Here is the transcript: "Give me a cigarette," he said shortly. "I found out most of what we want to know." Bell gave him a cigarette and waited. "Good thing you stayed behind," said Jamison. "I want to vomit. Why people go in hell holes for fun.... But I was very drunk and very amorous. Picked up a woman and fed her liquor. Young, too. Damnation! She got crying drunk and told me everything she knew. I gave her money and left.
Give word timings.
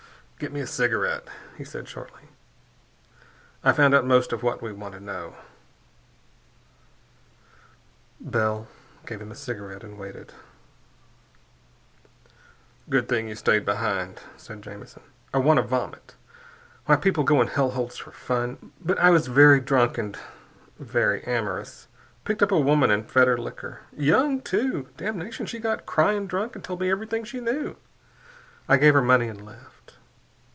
"Give 0.41 0.51
me 0.51 0.61
a 0.61 0.65
cigarette," 0.65 1.27
he 1.55 1.63
said 1.63 1.87
shortly. 1.87 2.23
"I 3.63 3.73
found 3.73 3.93
out 3.93 4.07
most 4.07 4.33
of 4.33 4.41
what 4.41 4.59
we 4.59 4.71
want 4.73 4.95
to 4.95 4.99
know." 4.99 5.35
Bell 8.19 8.67
gave 9.05 9.21
him 9.21 9.31
a 9.31 9.35
cigarette 9.35 9.83
and 9.83 9.99
waited. 9.99 10.33
"Good 12.89 13.07
thing 13.07 13.27
you 13.27 13.35
stayed 13.35 13.65
behind," 13.65 14.19
said 14.35 14.63
Jamison. 14.63 15.03
"I 15.31 15.37
want 15.37 15.57
to 15.57 15.61
vomit. 15.63 16.15
Why 16.87 16.95
people 16.95 17.23
go 17.23 17.39
in 17.39 17.47
hell 17.47 17.69
holes 17.69 17.97
for 17.97 18.09
fun.... 18.11 18.71
But 18.83 18.97
I 18.97 19.11
was 19.11 19.27
very 19.27 19.59
drunk 19.59 19.99
and 19.99 20.17
very 20.79 21.23
amorous. 21.23 21.87
Picked 22.25 22.41
up 22.41 22.51
a 22.51 22.59
woman 22.59 22.89
and 22.89 23.07
fed 23.07 23.27
her 23.27 23.37
liquor. 23.37 23.81
Young, 23.95 24.41
too. 24.41 24.87
Damnation! 24.97 25.45
She 25.45 25.59
got 25.59 25.85
crying 25.85 26.25
drunk 26.25 26.55
and 26.55 26.63
told 26.63 26.81
me 26.81 26.89
everything 26.89 27.25
she 27.25 27.39
knew. 27.39 27.75
I 28.67 28.77
gave 28.77 28.95
her 28.95 29.03
money 29.03 29.27
and 29.27 29.45
left. 29.45 29.67